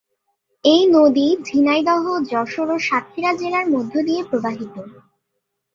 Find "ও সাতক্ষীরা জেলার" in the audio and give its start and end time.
2.71-3.65